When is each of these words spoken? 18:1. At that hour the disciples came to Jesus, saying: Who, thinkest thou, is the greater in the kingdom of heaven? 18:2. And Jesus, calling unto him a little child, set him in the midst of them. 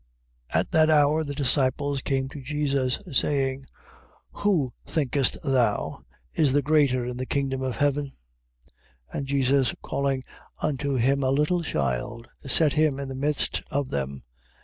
18:1. 0.51 0.59
At 0.61 0.71
that 0.71 0.89
hour 0.89 1.23
the 1.23 1.35
disciples 1.35 2.01
came 2.01 2.27
to 2.29 2.41
Jesus, 2.41 2.97
saying: 3.15 3.67
Who, 4.31 4.73
thinkest 4.83 5.37
thou, 5.43 6.01
is 6.33 6.53
the 6.53 6.63
greater 6.63 7.05
in 7.05 7.17
the 7.17 7.27
kingdom 7.27 7.61
of 7.61 7.75
heaven? 7.75 8.13
18:2. 9.13 9.13
And 9.13 9.27
Jesus, 9.27 9.75
calling 9.83 10.23
unto 10.59 10.95
him 10.95 11.21
a 11.21 11.29
little 11.29 11.61
child, 11.61 12.29
set 12.47 12.73
him 12.73 12.99
in 12.99 13.09
the 13.09 13.13
midst 13.13 13.61
of 13.69 13.89
them. 13.89 14.23